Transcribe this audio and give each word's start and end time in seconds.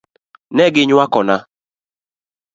Ne 0.55 0.65
gi 0.73 0.83
nywakona. 0.85 1.35